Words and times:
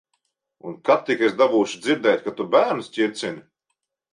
Un 0.69 0.77
kad 0.87 1.03
tik 1.09 1.21
es 1.27 1.35
dabūšu 1.41 1.83
dzirdēt, 1.83 2.25
ka 2.25 2.35
tu 2.41 2.51
bērnus 2.57 2.91
ķircini. 2.97 3.45